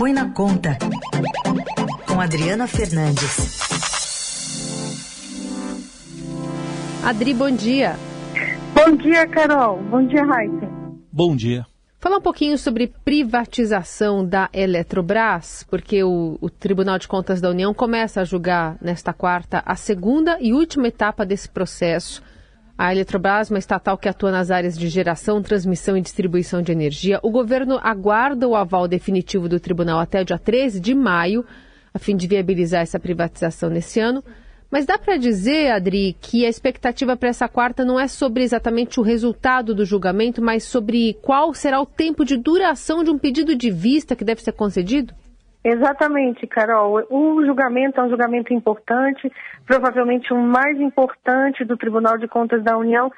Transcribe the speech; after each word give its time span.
Põe 0.00 0.14
na 0.14 0.30
Conta, 0.30 0.78
com 2.08 2.18
Adriana 2.18 2.66
Fernandes. 2.66 3.60
Adri, 7.04 7.34
bom 7.34 7.50
dia. 7.50 7.96
Bom 8.72 8.96
dia, 8.96 9.28
Carol. 9.28 9.76
Bom 9.90 10.06
dia, 10.06 10.24
Raíssa. 10.24 10.66
Bom 11.12 11.36
dia. 11.36 11.66
Falar 11.98 12.16
um 12.16 12.22
pouquinho 12.22 12.56
sobre 12.56 12.94
privatização 13.04 14.24
da 14.24 14.48
Eletrobras, 14.54 15.66
porque 15.68 16.02
o, 16.02 16.38
o, 16.40 16.48
Tribunal 16.48 16.98
de 16.98 17.06
Contas 17.06 17.38
da 17.38 17.50
União 17.50 17.74
começa 17.74 18.22
a 18.22 18.24
julgar 18.24 18.78
nesta 18.80 19.12
quarta 19.12 19.62
a 19.66 19.76
segunda 19.76 20.38
e 20.40 20.54
última 20.54 20.88
etapa 20.88 21.26
desse 21.26 21.50
processo. 21.50 22.22
A 22.82 22.94
Eletrobras, 22.94 23.50
uma 23.50 23.58
estatal 23.58 23.98
que 23.98 24.08
atua 24.08 24.30
nas 24.30 24.50
áreas 24.50 24.74
de 24.74 24.88
geração, 24.88 25.42
transmissão 25.42 25.98
e 25.98 26.00
distribuição 26.00 26.62
de 26.62 26.72
energia, 26.72 27.20
o 27.22 27.30
governo 27.30 27.78
aguarda 27.82 28.48
o 28.48 28.56
aval 28.56 28.88
definitivo 28.88 29.50
do 29.50 29.60
tribunal 29.60 30.00
até 30.00 30.22
o 30.22 30.24
dia 30.24 30.38
13 30.38 30.80
de 30.80 30.94
maio, 30.94 31.44
a 31.92 31.98
fim 31.98 32.16
de 32.16 32.26
viabilizar 32.26 32.80
essa 32.80 32.98
privatização 32.98 33.68
nesse 33.68 34.00
ano. 34.00 34.24
Mas 34.70 34.86
dá 34.86 34.96
para 34.96 35.18
dizer, 35.18 35.72
Adri, 35.72 36.16
que 36.22 36.46
a 36.46 36.48
expectativa 36.48 37.14
para 37.18 37.28
essa 37.28 37.46
quarta 37.46 37.84
não 37.84 38.00
é 38.00 38.08
sobre 38.08 38.42
exatamente 38.42 38.98
o 38.98 39.02
resultado 39.02 39.74
do 39.74 39.84
julgamento, 39.84 40.40
mas 40.40 40.64
sobre 40.64 41.18
qual 41.20 41.52
será 41.52 41.82
o 41.82 41.86
tempo 41.86 42.24
de 42.24 42.38
duração 42.38 43.04
de 43.04 43.10
um 43.10 43.18
pedido 43.18 43.54
de 43.54 43.70
vista 43.70 44.16
que 44.16 44.24
deve 44.24 44.40
ser 44.40 44.52
concedido? 44.52 45.12
Exatamente, 45.62 46.46
Carol. 46.46 47.06
O 47.10 47.44
julgamento 47.44 48.00
é 48.00 48.04
um 48.04 48.08
julgamento 48.08 48.52
importante, 48.54 49.30
provavelmente 49.66 50.32
o 50.32 50.38
mais 50.38 50.80
importante 50.80 51.64
do 51.64 51.76
Tribunal 51.76 52.16
de 52.16 52.26
Contas 52.26 52.62
da 52.64 52.78
União 52.78 53.12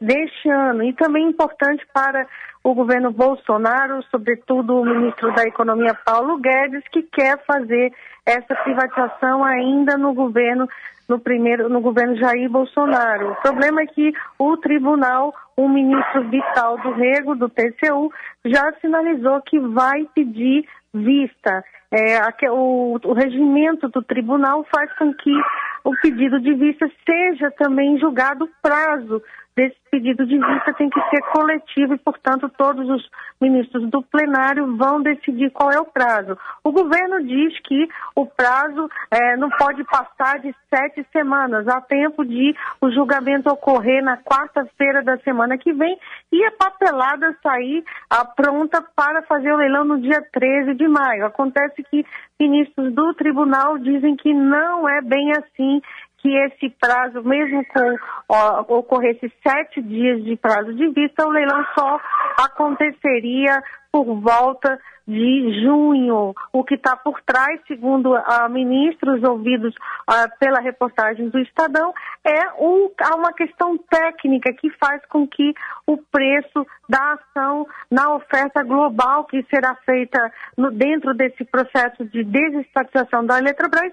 deste 0.00 0.48
ano 0.48 0.84
e 0.84 0.92
também 0.92 1.28
importante 1.28 1.84
para 1.92 2.26
o 2.62 2.74
governo 2.74 3.10
Bolsonaro, 3.10 4.02
sobretudo 4.10 4.76
o 4.76 4.84
ministro 4.84 5.34
da 5.34 5.42
Economia 5.42 5.94
Paulo 6.04 6.38
Guedes, 6.38 6.84
que 6.92 7.02
quer 7.02 7.42
fazer 7.44 7.92
essa 8.24 8.54
privatização 8.62 9.44
ainda 9.44 9.98
no 9.98 10.14
governo 10.14 10.68
no 11.08 11.18
primeiro 11.18 11.68
no 11.68 11.80
governo 11.80 12.16
Jair 12.16 12.48
Bolsonaro. 12.48 13.32
O 13.32 13.42
problema 13.42 13.82
é 13.82 13.86
que 13.86 14.12
o 14.38 14.56
tribunal, 14.56 15.34
o 15.56 15.68
ministro 15.68 16.28
Vital 16.30 16.78
do 16.78 16.92
Rego 16.92 17.34
do 17.34 17.48
TCU 17.48 18.12
já 18.44 18.72
sinalizou 18.80 19.42
que 19.42 19.58
vai 19.58 20.06
pedir 20.14 20.64
vista. 20.92 21.64
É, 21.92 22.50
o, 22.50 22.98
o 23.04 23.12
regimento 23.12 23.88
do 23.88 24.02
tribunal 24.02 24.66
faz 24.74 24.90
com 24.96 25.12
que 25.12 25.32
o 25.84 25.90
pedido 26.00 26.40
de 26.40 26.54
vista 26.54 26.90
seja 27.06 27.50
também 27.50 27.98
julgado 27.98 28.48
prazo 28.62 29.22
desse 29.54 29.76
pedido 29.90 30.26
de 30.26 30.38
vista 30.38 30.72
tem 30.74 30.88
que 30.88 31.00
ser 31.10 31.20
coletivo 31.30 31.94
e, 31.94 31.98
portanto, 31.98 32.50
todos 32.56 32.88
os 32.88 33.06
ministros 33.40 33.90
do 33.90 34.02
plenário 34.02 34.76
vão 34.76 35.02
decidir 35.02 35.50
qual 35.50 35.70
é 35.70 35.78
o 35.78 35.84
prazo. 35.84 36.38
O 36.64 36.72
governo 36.72 37.22
diz 37.22 37.58
que 37.60 37.88
o 38.14 38.24
prazo 38.24 38.88
é, 39.10 39.36
não 39.36 39.50
pode 39.50 39.84
passar 39.84 40.38
de 40.38 40.54
sete 40.70 41.06
semanas, 41.12 41.68
há 41.68 41.80
tempo 41.82 42.24
de 42.24 42.54
o 42.80 42.90
julgamento 42.90 43.50
ocorrer 43.50 44.02
na 44.02 44.16
quarta-feira 44.16 45.02
da 45.02 45.18
semana 45.18 45.58
que 45.58 45.72
vem 45.72 45.98
e 46.32 46.44
a 46.44 46.52
papelada 46.52 47.36
sair 47.42 47.84
a, 48.08 48.24
pronta 48.24 48.82
para 48.96 49.22
fazer 49.22 49.52
o 49.52 49.56
leilão 49.56 49.84
no 49.84 50.00
dia 50.00 50.24
13 50.32 50.74
de 50.74 50.88
maio. 50.88 51.26
Acontece 51.26 51.81
que 51.84 52.04
ministros 52.40 52.92
do 52.94 53.14
tribunal 53.14 53.78
dizem 53.78 54.16
que 54.16 54.32
não 54.32 54.88
é 54.88 55.00
bem 55.00 55.32
assim 55.32 55.80
que 56.22 56.28
esse 56.28 56.70
prazo, 56.80 57.22
mesmo 57.24 57.64
com 57.66 58.74
ocorresse 58.76 59.30
sete 59.46 59.82
dias 59.82 60.22
de 60.22 60.36
prazo 60.36 60.72
de 60.72 60.88
vista, 60.90 61.26
o 61.26 61.30
leilão 61.30 61.64
só 61.76 62.00
aconteceria 62.38 63.60
por 63.90 64.04
volta 64.20 64.78
de 65.06 65.62
junho. 65.62 66.32
O 66.52 66.64
que 66.64 66.76
está 66.76 66.96
por 66.96 67.20
trás, 67.22 67.60
segundo 67.66 68.14
a 68.14 68.48
ministros 68.48 69.22
ouvidos 69.22 69.74
uh, 69.74 70.38
pela 70.38 70.60
reportagem 70.60 71.28
do 71.28 71.38
Estadão, 71.40 71.92
é 72.24 72.52
um, 72.58 72.90
uma 73.16 73.32
questão 73.32 73.76
técnica 73.76 74.52
que 74.54 74.70
faz 74.78 75.04
com 75.06 75.26
que 75.26 75.52
o 75.86 75.98
preço 75.98 76.66
da 76.88 77.14
ação 77.14 77.66
na 77.90 78.14
oferta 78.14 78.62
global 78.62 79.24
que 79.24 79.44
será 79.50 79.74
feita 79.84 80.32
no, 80.56 80.70
dentro 80.70 81.12
desse 81.14 81.44
processo 81.44 82.04
de 82.06 82.24
desestatização 82.24 83.26
da 83.26 83.38
Eletrobras 83.38 83.92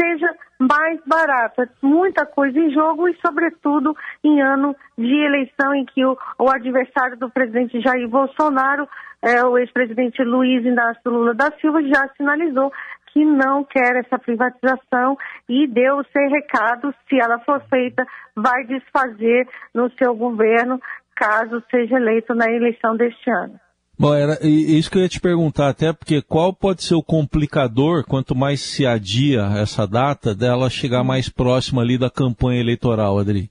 seja 0.00 0.34
mais 0.58 1.00
barato. 1.06 1.62
É 1.62 1.68
muita 1.82 2.24
coisa 2.26 2.58
em 2.58 2.70
jogo 2.70 3.08
e, 3.08 3.16
sobretudo, 3.24 3.96
em 4.22 4.40
ano 4.40 4.74
de 4.96 5.14
eleição 5.14 5.74
em 5.74 5.84
que 5.84 6.04
o, 6.04 6.16
o 6.38 6.48
adversário 6.48 7.16
do 7.16 7.30
presidente 7.30 7.80
Jair 7.80 8.08
Bolsonaro, 8.08 8.88
é, 9.22 9.44
o 9.44 9.58
ex-presidente 9.58 10.22
Luiz 10.22 10.64
Inácio 10.64 11.10
Lula 11.10 11.34
da 11.34 11.50
Silva, 11.60 11.82
já 11.82 12.08
sinalizou 12.16 12.72
que 13.12 13.24
não 13.24 13.64
quer 13.64 13.96
essa 13.96 14.18
privatização 14.18 15.16
e 15.48 15.66
deu 15.66 15.96
o 15.96 16.04
seu 16.04 16.28
recado, 16.28 16.94
se 17.08 17.18
ela 17.18 17.38
for 17.40 17.62
feita, 17.68 18.06
vai 18.34 18.64
desfazer 18.64 19.48
no 19.74 19.90
seu 19.92 20.14
governo, 20.14 20.78
caso 21.14 21.62
seja 21.70 21.96
eleito 21.96 22.34
na 22.34 22.44
eleição 22.50 22.94
deste 22.94 23.30
ano. 23.30 23.58
Bom, 23.98 24.14
era 24.14 24.38
isso 24.46 24.90
que 24.90 24.98
eu 24.98 25.02
ia 25.02 25.08
te 25.08 25.18
perguntar, 25.18 25.70
até 25.70 25.90
porque 25.90 26.20
qual 26.20 26.52
pode 26.52 26.82
ser 26.82 26.94
o 26.94 27.02
complicador, 27.02 28.04
quanto 28.04 28.34
mais 28.34 28.60
se 28.60 28.86
adia 28.86 29.42
essa 29.56 29.86
data, 29.86 30.34
dela 30.34 30.68
chegar 30.68 31.02
mais 31.02 31.30
próxima 31.30 31.80
ali 31.80 31.96
da 31.96 32.10
campanha 32.10 32.60
eleitoral, 32.60 33.18
Adri? 33.18 33.48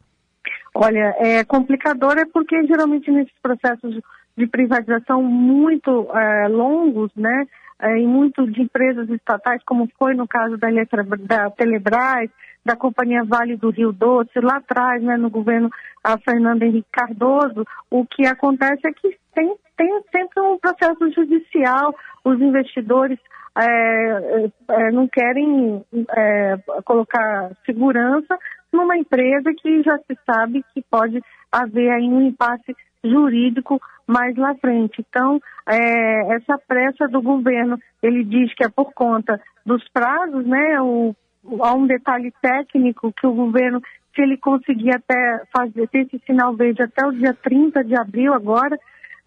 Olha, 0.74 1.16
é 1.20 1.44
complicador 1.44 2.18
é 2.20 2.26
porque 2.26 2.64
geralmente 2.68 3.10
nesses 3.10 3.34
processos 3.42 4.00
de 4.38 4.46
privatização 4.46 5.24
muito 5.24 6.08
é, 6.14 6.48
longos, 6.48 7.10
né, 7.16 7.46
é, 7.80 7.98
e 7.98 8.06
muito 8.06 8.46
de 8.52 8.62
empresas 8.62 9.10
estatais, 9.10 9.64
como 9.66 9.90
foi 9.98 10.14
no 10.14 10.28
caso 10.28 10.58
da, 10.58 10.70
Eletra, 10.70 11.04
da 11.04 11.50
Telebrás, 11.50 12.30
da 12.64 12.76
Companhia 12.76 13.24
Vale 13.24 13.56
do 13.56 13.70
Rio 13.70 13.92
Doce, 13.92 14.40
lá 14.42 14.58
atrás, 14.58 15.02
né, 15.02 15.18
no 15.18 15.30
governo 15.30 15.70
a 16.04 16.18
Fernando 16.18 16.64
Henrique 16.64 16.90
Cardoso, 16.92 17.66
o 17.90 18.06
que 18.06 18.26
acontece 18.26 18.86
é 18.86 18.92
que 18.92 19.18
tem, 19.35 19.56
tem 19.78 20.01
sempre 20.12 20.41
um 20.41 20.57
processo 20.57 21.12
judicial, 21.12 21.94
os 22.23 22.41
investidores 22.41 23.19
é, 23.57 23.63
é, 23.63 24.51
é, 24.69 24.91
não 24.91 25.07
querem 25.07 25.84
é, 26.09 26.57
colocar 26.84 27.51
segurança 27.66 28.38
numa 28.72 28.97
empresa 28.97 29.53
que 29.53 29.84
já 29.84 29.97
se 30.00 30.18
sabe 30.25 30.63
que 30.73 30.81
pode 30.90 31.22
haver 31.51 31.91
aí 31.91 32.03
um 32.03 32.22
impasse 32.22 32.75
jurídico 33.03 33.79
mais 34.07 34.35
lá 34.35 34.53
frente. 34.56 35.06
Então, 35.07 35.40
é, 35.67 36.35
essa 36.35 36.57
pressa 36.67 37.07
do 37.07 37.22
governo, 37.22 37.79
ele 38.02 38.23
diz 38.23 38.53
que 38.53 38.66
é 38.66 38.69
por 38.69 38.94
conta 38.94 39.40
dos 39.66 39.88
prazos, 39.90 40.46
né? 40.46 40.81
O, 40.81 41.16
há 41.62 41.73
um 41.73 41.88
detalhe 41.88 42.34
técnico 42.41 43.13
que 43.13 43.25
o 43.25 43.34
governo, 43.34 43.81
se 44.13 44.22
ele 44.22 44.38
conseguir 44.38 44.94
até 44.94 45.44
fazer 45.56 45.90
esse 45.94 46.19
sinal 46.25 46.53
verde 46.56 46.84
até 46.84 47.06
o 47.06 47.12
dia 47.12 47.34
30 47.34 47.84
de 47.84 47.96
abril 47.96 48.34
agora, 48.34 48.78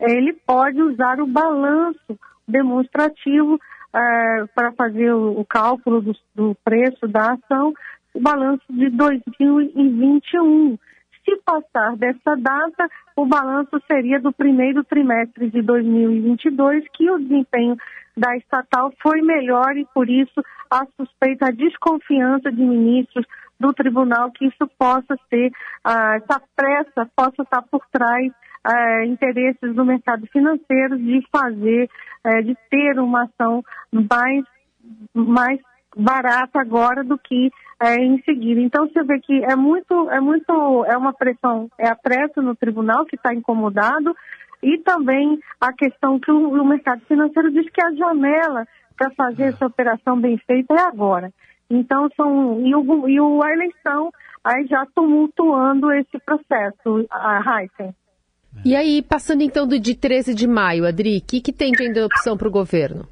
ele 0.01 0.33
pode 0.47 0.81
usar 0.81 1.21
o 1.21 1.27
balanço 1.27 2.19
demonstrativo 2.47 3.61
é, 3.95 4.45
para 4.55 4.73
fazer 4.73 5.13
o, 5.13 5.41
o 5.41 5.45
cálculo 5.45 6.01
do, 6.01 6.13
do, 6.35 6.57
preço 6.65 7.07
da 7.09 7.33
ação, 7.33 7.73
o 8.15 8.21
balanço 8.21 8.65
de 8.71 8.91
2021. 8.91 10.79
Se 11.25 11.37
passar 11.45 11.97
dessa 11.97 12.37
data, 12.37 12.89
o 13.17 13.27
balanço 13.27 13.81
seria 13.87 14.19
do 14.19 14.33
primeiro 14.33 14.83
trimestre 14.85 15.51
de 15.51 15.61
2022, 15.63 16.85
que 16.95 17.11
o 17.11 17.19
desempenho 17.19 17.77
da 18.17 18.37
estatal 18.37 18.93
foi 19.03 19.21
melhor 19.21 19.77
e, 19.77 19.87
por 19.95 20.09
isso, 20.09 20.43
a 20.71 20.87
suspeita, 20.97 21.47
a 21.47 21.51
desconfiança 21.51 22.51
de 22.51 22.63
ministros 22.63 23.27
do 23.61 23.73
tribunal 23.73 24.31
que 24.31 24.47
isso 24.47 24.67
possa 24.79 25.17
ser, 25.29 25.51
ah, 25.85 26.17
essa 26.17 26.41
pressa 26.55 27.11
possa 27.17 27.43
estar 27.43 27.63
por 27.63 27.85
trás 27.91 28.33
é, 28.69 29.07
interesses 29.07 29.75
do 29.75 29.85
mercado 29.85 30.27
financeiro 30.27 30.99
de 30.99 31.27
fazer, 31.33 31.89
é, 32.25 32.43
de 32.43 32.57
ter 32.71 32.99
uma 32.99 33.25
ação 33.25 33.63
mais, 33.93 34.45
mais 35.15 35.61
barata 35.97 36.61
agora 36.61 37.03
do 37.03 37.19
que 37.19 37.51
é, 37.81 37.97
em 37.97 38.21
seguida. 38.23 38.61
Então 38.61 38.87
você 38.87 39.03
vê 39.05 39.19
que 39.21 39.45
é 39.45 39.57
muito, 39.57 40.11
é 40.11 40.21
muito, 40.21 40.85
é 40.87 40.97
uma 40.97 41.13
pressão, 41.13 41.71
é 41.79 41.89
a 41.89 41.97
pressa 41.97 42.43
no 42.43 42.55
tribunal 42.55 43.07
que 43.07 43.17
está 43.17 43.33
incomodado 43.33 44.15
e 44.63 44.79
também 44.79 45.39
a 45.61 45.73
questão 45.73 46.19
que 46.19 46.31
o, 46.31 46.51
o 46.51 46.65
mercado 46.65 47.01
financeiro 47.07 47.51
diz 47.51 47.71
que 47.71 47.83
a 47.83 47.95
janela 47.95 48.67
para 48.97 49.11
fazer 49.13 49.45
essa 49.45 49.67
operação 49.67 50.21
bem 50.21 50.37
feita 50.39 50.75
é 50.75 50.81
agora. 50.81 51.33
Então 51.71 52.09
são 52.17 52.61
e, 52.67 52.75
o, 52.75 53.09
e 53.09 53.21
o, 53.21 53.43
a 53.43 53.53
eleição 53.53 54.11
aí 54.43 54.67
já 54.67 54.85
tumultuando 54.95 55.93
esse 55.93 56.19
processo, 56.19 57.07
a 57.11 57.63
Heisen. 57.63 57.95
E 58.65 58.75
aí, 58.75 59.03
passando 59.03 59.43
então 59.43 59.67
do 59.67 59.79
de 59.79 59.95
13 59.95 60.35
de 60.35 60.47
maio, 60.47 60.87
Adri, 60.87 61.19
o 61.19 61.23
que, 61.23 61.41
que 61.41 61.53
tem 61.53 61.73
de 61.73 62.01
opção 62.01 62.37
para 62.37 62.49
o 62.49 62.51
governo? 62.51 63.07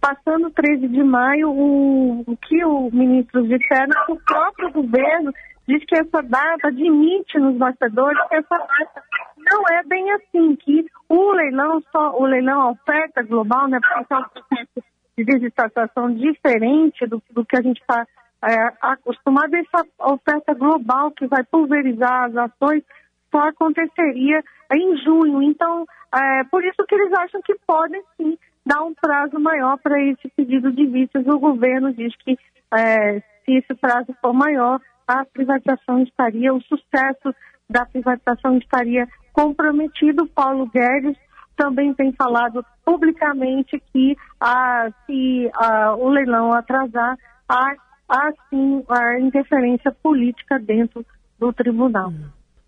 Passando 0.00 0.50
13 0.50 0.88
de 0.88 1.02
maio, 1.02 1.50
o, 1.50 2.24
o 2.26 2.36
que 2.36 2.62
o 2.64 2.90
ministro 2.92 3.46
disseram, 3.46 3.94
o 4.08 4.16
próprio 4.16 4.70
governo 4.72 5.32
diz 5.66 5.84
que 5.84 5.96
essa 5.96 6.22
data 6.22 6.68
admite 6.68 7.38
nos 7.38 7.56
bastidores 7.56 8.18
que 8.28 8.36
essa 8.36 8.56
data 8.56 9.02
não 9.38 9.62
é 9.70 9.82
bem 9.84 10.10
assim, 10.12 10.56
que 10.56 10.86
o 11.08 11.32
leilão, 11.32 11.82
só 11.92 12.18
o 12.18 12.26
leilão 12.26 12.60
a 12.60 12.70
oferta 12.70 13.22
global, 13.22 13.68
né, 13.68 13.78
porque 13.80 14.12
é 14.12 14.16
um 14.16 14.24
processo 14.24 14.84
de 15.16 15.24
desestatização 15.24 16.14
diferente 16.14 17.06
do, 17.06 17.22
do 17.30 17.44
que 17.44 17.56
a 17.56 17.62
gente 17.62 17.80
está 17.80 18.06
é, 18.42 18.72
acostumado, 18.80 19.54
essa 19.54 19.84
oferta 20.00 20.54
global 20.54 21.10
que 21.10 21.26
vai 21.26 21.42
pulverizar 21.44 22.24
as 22.24 22.36
ações 22.36 22.82
só 23.30 23.48
aconteceria 23.48 24.42
em 24.72 24.96
junho. 24.98 25.42
Então, 25.42 25.84
é, 26.14 26.44
por 26.44 26.64
isso 26.64 26.84
que 26.86 26.94
eles 26.94 27.12
acham 27.12 27.40
que 27.42 27.54
podem 27.66 28.02
sim 28.16 28.38
dar 28.64 28.82
um 28.82 28.94
prazo 28.94 29.38
maior 29.38 29.78
para 29.78 30.00
esse 30.02 30.28
pedido 30.36 30.70
de 30.72 30.86
vistas. 30.86 31.26
O 31.26 31.38
governo 31.38 31.92
diz 31.92 32.14
que 32.16 32.38
é, 32.74 33.20
se 33.44 33.52
esse 33.52 33.74
prazo 33.74 34.14
for 34.20 34.32
maior, 34.32 34.80
a 35.06 35.24
privatização 35.24 36.02
estaria, 36.02 36.52
o 36.52 36.62
sucesso 36.62 37.34
da 37.68 37.86
privatização 37.86 38.58
estaria 38.58 39.06
comprometido. 39.32 40.26
Paulo 40.26 40.66
Guedes 40.66 41.16
também 41.56 41.92
tem 41.94 42.12
falado 42.12 42.64
publicamente 42.84 43.82
que 43.92 44.16
ah, 44.40 44.88
se 45.06 45.50
ah, 45.54 45.96
o 45.96 46.08
leilão 46.08 46.52
atrasar, 46.52 47.16
há, 47.48 47.74
há 48.08 48.32
sim 48.48 48.84
a 48.88 49.18
interferência 49.18 49.90
política 50.02 50.58
dentro 50.58 51.04
do 51.38 51.52
tribunal. 51.52 52.12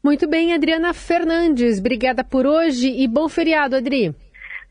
Muito 0.03 0.29
bem, 0.29 0.55
Adriana 0.55 0.95
Fernandes, 0.95 1.79
obrigada 1.79 2.25
por 2.25 2.47
hoje 2.47 2.89
e 2.89 3.07
bom 3.07 3.29
feriado, 3.29 3.77
Adri. 3.77 4.15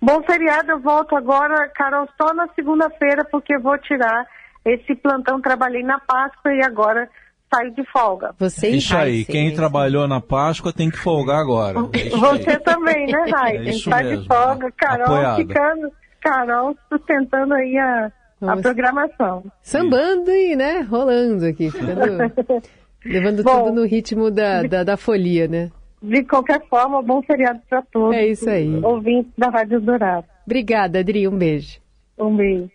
Bom 0.01 0.23
feriado, 0.23 0.71
eu 0.71 0.79
volto 0.79 1.15
agora, 1.15 1.69
Carol, 1.75 2.07
só 2.19 2.33
na 2.33 2.47
segunda-feira, 2.55 3.25
porque 3.29 3.57
vou 3.57 3.77
tirar 3.77 4.25
esse 4.65 4.95
plantão. 4.95 5.41
Trabalhei 5.41 5.83
na 5.83 5.99
Páscoa 5.99 6.53
e 6.53 6.63
agora 6.63 7.09
saio 7.53 7.71
de 7.73 7.83
folga. 7.91 8.33
Você 8.39 8.69
Isso 8.69 8.95
aí, 8.95 9.25
quem 9.25 9.53
trabalhou 9.53 10.07
na 10.07 10.21
Páscoa 10.21 10.71
tem 10.71 10.89
que 10.89 10.97
folgar 10.97 11.39
agora. 11.39 11.79
Você 12.11 12.51
aí. 12.51 12.59
também, 12.59 13.07
né, 13.07 13.25
Rai? 13.33 13.57
É 13.57 13.69
estar 13.69 14.03
de 14.03 14.25
folga. 14.27 14.71
Carol 14.77 15.05
Apoiada. 15.05 15.35
ficando, 15.35 15.91
Carol 16.21 16.77
sustentando 16.87 17.53
aí 17.53 17.77
a, 17.77 18.11
a 18.41 18.57
programação. 18.57 19.43
Sambando 19.61 20.31
e, 20.31 20.55
né, 20.55 20.81
rolando 20.81 21.45
aqui, 21.45 21.69
ficando... 21.69 22.61
Levando 23.05 23.43
bom, 23.43 23.65
tudo 23.65 23.75
no 23.75 23.85
ritmo 23.85 24.29
da, 24.29 24.63
da, 24.63 24.83
da, 24.83 24.97
folia, 24.97 25.47
né? 25.47 25.71
De 26.01 26.23
qualquer 26.23 26.65
forma, 26.67 27.01
bom 27.01 27.21
feriado 27.21 27.61
para 27.69 27.81
todos. 27.81 28.15
É 28.15 28.25
isso 28.25 28.49
aí. 28.49 28.73
Ouvintes 28.83 29.31
da 29.37 29.49
Rádio 29.49 29.79
Dourado. 29.79 30.25
Obrigada, 30.45 30.99
Adri. 30.99 31.27
Um 31.27 31.37
beijo. 31.37 31.79
Um 32.17 32.35
beijo. 32.35 32.69